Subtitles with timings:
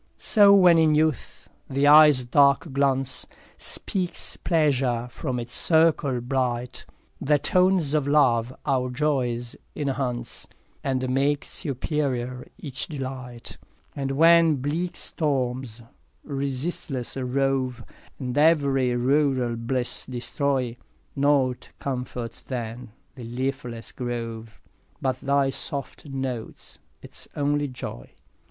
[0.15, 3.27] 4 So when in youth the eye's dark glance
[3.59, 6.87] Speaks pleasure from its circle bright,
[7.21, 10.47] The tones of love our joys enhance,
[10.83, 13.59] And make superiour each delight.
[13.93, 15.83] 5 And when bleak storms
[16.23, 17.85] resistless rove,
[18.17, 20.77] And ev'ry rural bliss destroy,
[21.15, 24.59] Nought comforts then the leafless grove
[24.99, 28.13] But thy soft note– its only joy.